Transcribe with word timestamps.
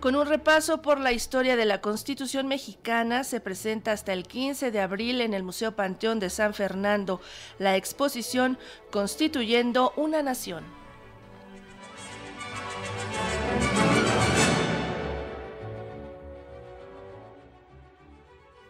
Con 0.00 0.14
un 0.14 0.28
repaso 0.28 0.80
por 0.80 1.00
la 1.00 1.10
historia 1.10 1.56
de 1.56 1.64
la 1.64 1.80
Constitución 1.80 2.46
mexicana, 2.46 3.24
se 3.24 3.40
presenta 3.40 3.90
hasta 3.90 4.12
el 4.12 4.28
15 4.28 4.70
de 4.70 4.80
abril 4.80 5.20
en 5.20 5.34
el 5.34 5.42
Museo 5.42 5.74
Panteón 5.74 6.20
de 6.20 6.30
San 6.30 6.54
Fernando 6.54 7.20
la 7.58 7.74
exposición 7.74 8.58
Constituyendo 8.92 9.92
una 9.96 10.22
Nación. 10.22 10.62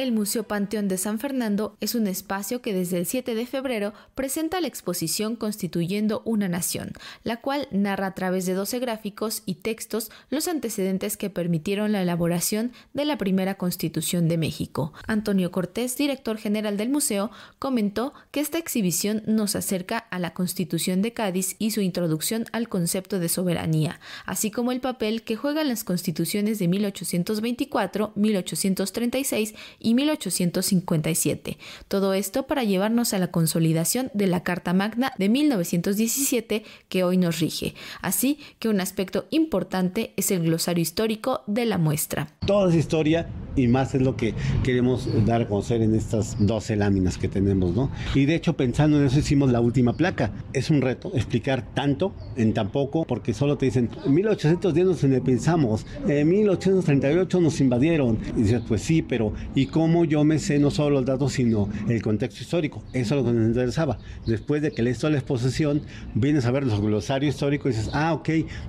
El 0.00 0.12
Museo 0.12 0.44
Panteón 0.44 0.88
de 0.88 0.96
San 0.96 1.18
Fernando 1.18 1.76
es 1.82 1.94
un 1.94 2.06
espacio 2.06 2.62
que 2.62 2.72
desde 2.72 2.96
el 2.96 3.04
7 3.04 3.34
de 3.34 3.44
febrero 3.44 3.92
presenta 4.14 4.58
la 4.62 4.66
exposición 4.66 5.36
Constituyendo 5.36 6.22
una 6.24 6.48
Nación, 6.48 6.94
la 7.22 7.42
cual 7.42 7.68
narra 7.70 8.06
a 8.06 8.14
través 8.14 8.46
de 8.46 8.54
12 8.54 8.78
gráficos 8.78 9.42
y 9.44 9.56
textos 9.56 10.10
los 10.30 10.48
antecedentes 10.48 11.18
que 11.18 11.28
permitieron 11.28 11.92
la 11.92 12.00
elaboración 12.00 12.72
de 12.94 13.04
la 13.04 13.18
primera 13.18 13.56
Constitución 13.56 14.26
de 14.26 14.38
México. 14.38 14.94
Antonio 15.06 15.50
Cortés, 15.50 15.98
director 15.98 16.38
general 16.38 16.78
del 16.78 16.88
museo, 16.88 17.30
comentó 17.58 18.14
que 18.30 18.40
esta 18.40 18.56
exhibición 18.56 19.22
nos 19.26 19.54
acerca 19.54 19.98
a 19.98 20.18
la 20.18 20.32
Constitución 20.32 21.02
de 21.02 21.12
Cádiz 21.12 21.56
y 21.58 21.72
su 21.72 21.82
introducción 21.82 22.46
al 22.52 22.70
concepto 22.70 23.18
de 23.18 23.28
soberanía, 23.28 24.00
así 24.24 24.50
como 24.50 24.72
el 24.72 24.80
papel 24.80 25.24
que 25.24 25.36
juegan 25.36 25.68
las 25.68 25.84
constituciones 25.84 26.58
de 26.58 26.68
1824, 26.68 28.12
1836 28.14 29.54
y 29.78 29.89
1857. 29.94 31.58
Todo 31.88 32.14
esto 32.14 32.46
para 32.46 32.64
llevarnos 32.64 33.14
a 33.14 33.18
la 33.18 33.30
consolidación 33.30 34.10
de 34.14 34.26
la 34.26 34.42
Carta 34.42 34.72
Magna 34.72 35.12
de 35.18 35.28
1917 35.28 36.64
que 36.88 37.04
hoy 37.04 37.16
nos 37.16 37.40
rige. 37.40 37.74
Así 38.02 38.38
que 38.58 38.68
un 38.68 38.80
aspecto 38.80 39.26
importante 39.30 40.12
es 40.16 40.30
el 40.30 40.42
glosario 40.42 40.82
histórico 40.82 41.42
de 41.46 41.66
la 41.66 41.78
muestra. 41.78 42.28
Toda 42.46 42.68
esa 42.68 42.78
historia 42.78 43.28
y 43.56 43.68
más 43.68 43.94
es 43.94 44.02
lo 44.02 44.16
que 44.16 44.34
queremos 44.62 45.08
dar 45.26 45.42
a 45.42 45.48
conocer 45.48 45.82
en 45.82 45.94
estas 45.94 46.36
12 46.38 46.76
láminas 46.76 47.18
que 47.18 47.28
tenemos, 47.28 47.74
¿no? 47.74 47.90
Y 48.14 48.26
de 48.26 48.34
hecho 48.36 48.56
pensando 48.56 48.98
en 48.98 49.06
eso 49.06 49.18
hicimos 49.18 49.50
la 49.50 49.60
última 49.60 49.96
placa. 49.96 50.32
Es 50.52 50.70
un 50.70 50.80
reto 50.80 51.12
explicar 51.14 51.66
tanto 51.74 52.14
en 52.36 52.54
tan 52.54 52.70
poco 52.70 53.04
porque 53.04 53.34
solo 53.34 53.56
te 53.56 53.66
dicen 53.66 53.90
en 54.04 54.14
1810 54.14 54.86
nos 54.86 55.20
pensamos, 55.20 55.86
en 56.06 56.28
1838 56.28 57.40
nos 57.40 57.60
invadieron. 57.60 58.18
Y 58.36 58.42
dices, 58.42 58.62
pues 58.66 58.82
sí, 58.82 59.02
pero 59.02 59.32
¿y 59.54 59.66
cómo 59.70 60.04
yo 60.04 60.24
me 60.24 60.38
sé 60.38 60.58
no 60.58 60.70
solo 60.70 60.96
los 60.96 61.06
datos 61.06 61.32
sino 61.32 61.68
el 61.88 62.02
contexto 62.02 62.42
histórico? 62.42 62.82
Eso 62.92 63.14
es 63.14 63.22
lo 63.22 63.26
que 63.30 63.36
nos 63.36 63.48
interesaba. 63.48 63.98
Después 64.26 64.62
de 64.62 64.72
que 64.72 64.82
lees 64.82 64.98
toda 64.98 65.12
la 65.12 65.18
exposición, 65.18 65.82
vienes 66.14 66.46
a 66.46 66.50
ver 66.50 66.64
los 66.64 66.80
glosarios 66.80 67.34
históricos 67.34 67.72
y 67.72 67.76
dices, 67.76 67.90
ah, 67.92 68.12
ok, 68.12 68.28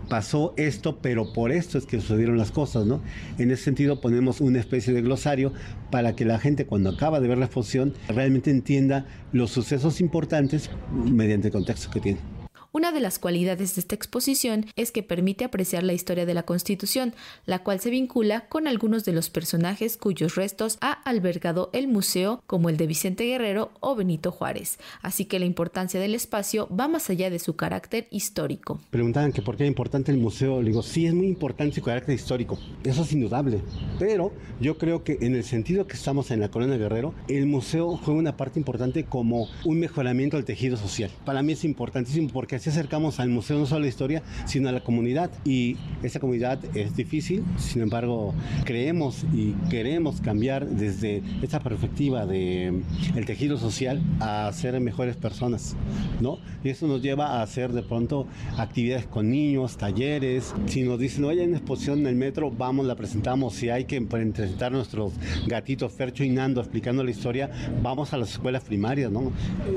pasó 0.10 0.54
esto, 0.58 1.00
pero 1.02 1.34
por 1.34 1.52
esto 1.52 1.78
es 1.78 1.86
que 1.86 2.00
sucedieron 2.00 2.38
las 2.38 2.52
cosas, 2.52 2.86
¿no? 2.86 3.02
En 3.38 3.52
ese 3.52 3.64
sentido 3.64 4.02
ponemos 4.02 4.42
una 4.42 4.60
especie 4.60 4.94
de 4.94 5.02
glosario 5.02 5.54
para 5.90 6.16
que 6.16 6.26
la 6.26 6.40
gente 6.40 6.66
cuando 6.66 6.90
acaba 6.90 7.20
de 7.20 7.28
ver 7.28 7.38
la 7.38 7.46
exposición 7.46 7.94
realmente 8.08 8.52
entienda 8.52 9.06
los 9.32 9.52
sucesos 9.52 10.02
importantes 10.02 10.70
mediante 10.92 11.48
el 11.48 11.54
contexto 11.54 11.92
que 11.92 12.00
tiene. 12.00 12.31
Una 12.74 12.94
de 12.94 13.02
las 13.02 13.20
cualidades 13.20 13.76
de 13.76 13.82
esta 13.82 13.96
exposición 13.96 14.66
es 14.78 14.94
que 14.94 15.04
permite 15.04 15.44
apreciar 15.44 15.84
la 15.84 15.92
historia 15.92 16.26
de 16.26 16.34
la 16.34 16.44
Constitución, 16.44 17.14
la 17.46 17.64
cual 17.64 17.82
se 17.82 17.90
vincula 17.90 18.48
con 18.48 18.66
algunos 18.66 19.04
de 19.04 19.12
los 19.12 19.30
personajes 19.30 19.98
cuyos 19.98 20.36
restos 20.36 20.78
ha 20.80 20.94
albergado 20.94 21.70
el 21.74 21.90
museo, 21.90 22.42
como 22.48 22.70
el 22.70 22.78
de 22.78 22.88
Vicente 22.88 23.26
Guerrero 23.26 23.72
o 23.82 23.94
Benito 23.98 24.32
Juárez. 24.32 24.80
Así 25.02 25.26
que 25.26 25.38
la 25.38 25.46
importancia 25.46 26.00
del 26.00 26.16
espacio 26.16 26.70
va 26.74 26.88
más 26.88 27.10
allá 27.10 27.30
de 27.30 27.40
su 27.40 27.58
carácter 27.58 28.08
histórico. 28.10 28.80
Preguntaban 28.90 29.34
que 29.34 29.42
por 29.42 29.58
qué 29.58 29.66
es 29.66 29.68
importante 29.68 30.14
el 30.14 30.18
museo. 30.18 30.62
Le 30.62 30.70
digo, 30.70 30.82
sí, 30.82 31.06
es 31.06 31.14
muy 31.14 31.28
importante 31.28 31.76
su 31.76 31.82
carácter 31.82 32.16
histórico. 32.16 32.58
Eso 32.86 33.02
es 33.02 33.12
indudable. 33.12 33.60
Pero 34.00 34.32
yo 34.62 34.78
creo 34.78 35.04
que 35.04 35.18
en 35.20 35.36
el 35.36 35.44
sentido 35.44 35.88
que 35.88 35.98
estamos 35.98 36.32
en 36.32 36.40
la 36.40 36.50
Colonia 36.50 36.78
Guerrero, 36.78 37.14
el 37.28 37.48
museo 37.48 37.98
juega 37.98 38.18
una 38.18 38.38
parte 38.38 38.60
importante 38.60 39.04
como 39.04 39.50
un 39.66 39.78
mejoramiento 39.78 40.38
del 40.38 40.46
tejido 40.46 40.78
social. 40.78 41.12
Para 41.26 41.44
mí 41.44 41.52
es 41.52 41.66
importantísimo 41.66 42.30
porque 42.32 42.61
así 42.62 42.70
acercamos 42.70 43.20
al 43.20 43.30
museo 43.30 43.58
no 43.58 43.66
solo 43.66 43.78
a 43.78 43.82
la 43.82 43.88
historia, 43.88 44.22
sino 44.46 44.70
a 44.70 44.72
la 44.72 44.82
comunidad. 44.82 45.32
Y 45.44 45.78
esa 46.04 46.20
comunidad 46.20 46.60
es 46.76 46.96
difícil, 46.96 47.44
sin 47.58 47.82
embargo, 47.82 48.36
creemos 48.66 49.26
y 49.34 49.54
queremos 49.72 50.22
cambiar 50.22 50.68
desde 50.68 51.24
esta 51.42 51.60
perspectiva 51.60 52.28
de 52.28 52.84
el 53.16 53.26
tejido 53.26 53.58
social 53.58 54.00
a 54.20 54.52
ser 54.54 54.80
mejores 54.80 55.16
personas, 55.16 55.76
¿no? 56.22 56.38
Y 56.64 56.70
eso 56.70 56.86
nos 56.86 57.02
lleva 57.02 57.40
a 57.40 57.42
hacer 57.42 57.72
de 57.74 57.82
pronto 57.82 58.28
actividades 58.58 59.08
con 59.08 59.32
niños, 59.32 59.78
talleres. 59.78 60.54
Si 60.68 60.84
nos 60.84 61.00
dicen, 61.00 61.26
oye, 61.26 61.42
hay 61.42 61.48
una 61.48 61.58
exposición 61.58 62.02
en 62.02 62.08
el 62.08 62.16
metro, 62.16 62.52
vamos, 62.52 62.86
la 62.86 62.96
presentamos. 62.96 63.56
Si 63.56 63.70
hay 63.70 63.86
que 63.86 64.00
presentar 64.02 64.72
nuestros 64.72 65.14
gatitos 65.48 65.94
Fercho 65.94 66.24
y 66.24 66.30
Nando 66.30 66.62
explicando 66.62 67.04
la 67.04 67.10
historia, 67.10 67.50
vamos 67.82 68.14
a 68.14 68.18
las 68.18 68.30
escuelas 68.30 68.64
primarias, 68.64 69.12
¿no? 69.12 69.32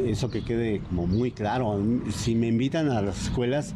Eso 0.06 0.30
que 0.30 0.44
quede 0.44 0.80
como 0.80 1.06
muy 1.06 1.30
claro. 1.30 1.82
Si 2.10 2.34
me 2.34 2.48
invitan 2.48 2.73
a 2.74 3.02
las 3.02 3.26
escuelas, 3.26 3.72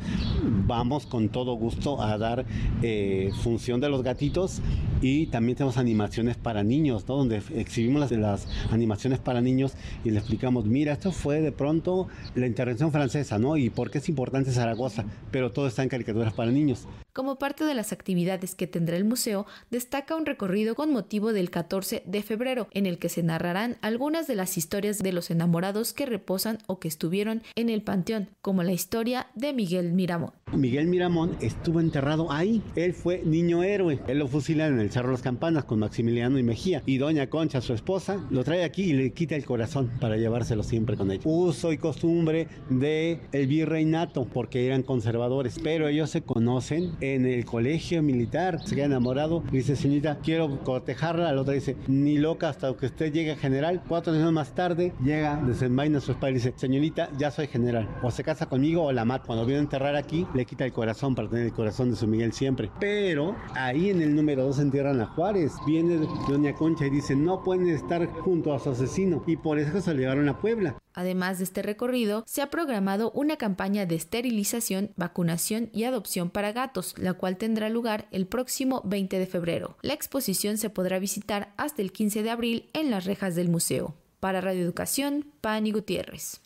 vamos 0.67 1.07
con 1.07 1.29
todo 1.29 1.55
gusto 1.55 2.03
a 2.03 2.19
dar 2.19 2.45
eh, 2.83 3.31
función 3.43 3.81
de 3.81 3.89
los 3.89 4.03
gatitos 4.03 4.61
y 5.01 5.27
también 5.27 5.57
tenemos 5.57 5.77
animaciones 5.77 6.37
para 6.37 6.63
niños, 6.63 7.07
donde 7.07 7.43
exhibimos 7.55 8.01
las, 8.01 8.13
las 8.13 8.49
animaciones 8.71 9.19
para 9.19 9.41
niños 9.41 9.75
y 10.05 10.11
le 10.11 10.19
explicamos, 10.19 10.67
mira, 10.67 10.93
esto 10.93 11.13
fue 11.13 11.41
de 11.41 11.53
pronto 11.53 12.09
la 12.35 12.47
intervención 12.47 12.93
francesa, 12.93 13.39
¿no? 13.39 13.57
Y 13.57 13.71
por 13.71 13.91
qué 13.91 13.99
es 13.99 14.09
importante 14.09 14.53
Zaragoza, 14.53 15.05
pero 15.31 15.53
todo 15.53 15.67
está 15.67 15.83
en 15.83 15.89
caricaturas 15.89 16.33
para 16.33 16.51
niños. 16.51 16.87
Como 17.13 17.37
parte 17.37 17.65
de 17.65 17.75
las 17.75 17.93
actividades 17.93 18.55
que 18.55 18.67
tendrá 18.67 18.97
el 18.97 19.05
museo, 19.05 19.47
destaca 19.71 20.15
un 20.15 20.27
recorrido 20.27 20.75
con 20.75 20.93
motivo 20.93 21.33
del 21.33 21.51
14 21.51 22.03
de 22.07 22.23
febrero, 22.23 22.69
en 22.73 22.87
el 22.87 22.99
que 22.99 23.09
se 23.09 23.23
narrarán 23.23 23.77
algunas 23.81 24.27
de 24.27 24.37
las 24.37 24.57
historias 24.57 24.99
de 24.99 25.13
los 25.13 25.31
enamorados 25.31 25.93
que 25.93 26.07
reposan 26.07 26.59
o 26.67 26.79
que 26.79 26.89
estuvieron 26.89 27.43
en 27.57 27.71
el 27.71 27.83
panteón, 27.83 28.29
como 28.41 28.63
la 28.63 28.73
historia 28.73 29.27
de 29.35 29.53
Miguel 29.53 29.93
Miramón. 29.93 30.33
Miguel 30.57 30.87
Miramón 30.87 31.37
estuvo 31.41 31.81
enterrado 31.81 32.33
ahí. 32.33 32.63
Él 32.77 32.93
fue 32.93 33.23
niño 33.25 33.63
héroe. 33.63 34.01
Él 34.07 34.19
lo 34.19 34.29
fusilan 34.29 34.75
en 34.75 34.81
el 34.81 34.91
Cerro 34.91 35.13
las 35.13 35.23
Campanas 35.23 35.65
con 35.65 35.79
Maximiliano 35.79 36.39
y 36.39 36.43
Mejía. 36.43 36.83
Y 36.87 36.99
doña 36.99 37.29
Concha, 37.29 37.61
su 37.61 37.75
esposa, 37.75 38.25
lo 38.31 38.45
trae 38.45 38.65
aquí 38.65 38.85
y 38.85 38.93
le 38.93 39.13
quita 39.13 39.37
el 39.37 39.45
corazón 39.45 39.91
para 40.01 40.17
llevárselo 40.17 40.63
siempre 40.63 40.97
con 40.97 41.11
ella. 41.11 41.23
Uso 41.25 41.73
y 41.73 41.79
costumbre 41.79 42.49
de 42.71 43.21
el 43.33 43.47
virreinato, 43.47 44.27
porque 44.27 44.67
eran 44.67 44.83
conservadores. 44.83 45.59
Pero 45.63 45.89
ellos 45.89 46.11
se 46.11 46.23
conocen 46.23 46.93
en 47.01 47.27
el 47.27 47.45
colegio 47.45 48.03
militar, 48.03 48.61
se 48.65 48.75
queda 48.75 48.87
enamorado, 48.87 49.43
dice, 49.51 49.77
señorita, 49.77 50.19
quiero 50.23 50.63
cortejarla, 50.65 51.33
la 51.33 51.41
otra 51.41 51.55
dice, 51.55 51.77
ni 51.87 52.19
loca 52.19 52.49
hasta 52.49 52.75
que 52.75 52.87
usted 52.87 53.13
llegue 53.13 53.37
general, 53.37 53.83
cuatro 53.89 54.13
años 54.13 54.33
más 54.33 54.55
tarde, 54.55 54.93
llega, 55.05 55.43
desenvaina 55.47 55.99
a 55.99 56.01
su 56.01 56.13
espalda 56.13 56.31
y 56.31 56.35
dice, 56.35 56.55
señorita, 56.57 57.11
ya 57.19 57.31
soy 57.31 57.47
general, 57.47 57.89
o 58.03 58.11
se 58.11 58.25
casa 58.25 58.47
conmigo 58.47 58.85
o 58.85 58.93
la 58.93 59.05
mata. 59.05 59.27
Cuando 59.27 59.45
viene 59.45 59.61
a 59.61 59.63
enterrar 59.63 59.97
aquí, 59.97 60.27
le 60.39 60.47
quita 60.47 60.65
el 60.65 60.73
corazón 60.73 61.15
para 61.15 61.29
tener 61.29 61.47
el 61.47 61.53
corazón 61.53 61.91
de 61.91 61.97
su 61.97 62.07
Miguel 62.07 62.33
siempre. 62.33 62.71
Pero 62.79 63.37
ahí 63.55 63.91
en 63.91 64.01
el 64.01 64.15
número 64.15 64.45
dos 64.45 64.61
entierran 64.61 65.01
a 65.01 65.07
Juárez, 65.07 65.53
viene 65.67 65.99
doña 66.29 66.55
Concha 66.55 66.87
y 66.87 66.91
dice, 66.91 67.17
no 67.17 67.43
pueden 67.43 67.69
estar 67.69 68.07
junto 68.07 68.55
a 68.55 68.61
su 68.61 68.71
asesino, 68.71 69.23
y 69.27 69.37
por 69.37 69.59
eso 69.59 69.81
se 69.81 69.93
lo 69.93 70.01
llevaron 70.01 70.29
a 70.29 70.39
Puebla. 70.39 70.79
Además 70.95 71.39
de 71.39 71.45
este 71.45 71.63
recorrido, 71.63 72.25
se 72.27 72.41
ha 72.41 72.51
programado 72.51 73.11
una 73.13 73.37
campaña 73.37 73.85
de 73.85 73.97
esterilización, 73.97 74.93
vacunación 74.97 75.71
y 75.73 75.85
adopción 75.85 76.31
para 76.31 76.53
gatos, 76.53 76.95
la 76.99 77.15
cual 77.15 77.37
tendrá 77.37 77.69
lugar 77.69 78.09
el 78.13 78.27
próximo 78.27 78.83
20 78.85 79.19
de 79.19 79.27
febrero. 79.27 79.77
La 79.83 79.95
exposición 79.95 80.57
se 80.57 80.71
podrá 80.71 80.99
visitar 80.99 81.53
hasta 81.57 81.83
el 81.83 81.93
15 81.93 82.23
de 82.23 82.31
abril 82.31 82.71
en 82.73 82.91
las 82.91 83.05
rejas 83.05 83.35
del 83.35 83.49
museo. 83.49 83.95
Para 84.21 84.41
Radio 84.41 84.63
Educación, 84.63 85.27
Pani 85.41 85.73
Gutiérrez. 85.73 86.41